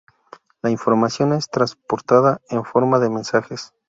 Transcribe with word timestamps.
La 0.63 0.71
información 0.71 1.31
es 1.31 1.47
transportada 1.51 2.41
en 2.49 2.65
forma 2.65 2.97
de 2.97 3.11
mensajes. 3.11 3.71